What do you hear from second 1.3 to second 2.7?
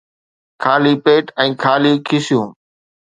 ۽ خالي کيسيون